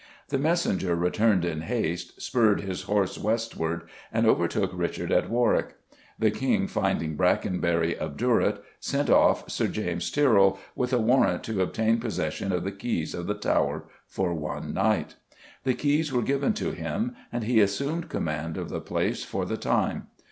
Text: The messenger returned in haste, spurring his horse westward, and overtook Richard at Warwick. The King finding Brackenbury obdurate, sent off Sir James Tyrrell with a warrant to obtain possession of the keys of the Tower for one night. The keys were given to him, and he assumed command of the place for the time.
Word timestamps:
The 0.29 0.39
messenger 0.39 0.95
returned 0.95 1.45
in 1.45 1.61
haste, 1.61 2.19
spurring 2.19 2.65
his 2.65 2.81
horse 2.89 3.19
westward, 3.19 3.83
and 4.11 4.25
overtook 4.25 4.71
Richard 4.73 5.11
at 5.11 5.29
Warwick. 5.29 5.75
The 6.17 6.31
King 6.31 6.65
finding 6.65 7.15
Brackenbury 7.15 7.95
obdurate, 7.99 8.63
sent 8.79 9.11
off 9.11 9.47
Sir 9.51 9.67
James 9.67 10.09
Tyrrell 10.09 10.57
with 10.75 10.91
a 10.91 10.97
warrant 10.97 11.43
to 11.43 11.61
obtain 11.61 11.99
possession 11.99 12.51
of 12.51 12.63
the 12.63 12.71
keys 12.71 13.13
of 13.13 13.27
the 13.27 13.35
Tower 13.35 13.83
for 14.07 14.33
one 14.33 14.73
night. 14.73 15.17
The 15.65 15.75
keys 15.75 16.11
were 16.11 16.23
given 16.23 16.53
to 16.53 16.71
him, 16.71 17.15
and 17.31 17.43
he 17.43 17.59
assumed 17.59 18.09
command 18.09 18.57
of 18.57 18.69
the 18.69 18.81
place 18.81 19.23
for 19.23 19.45
the 19.45 19.55
time. 19.55 20.07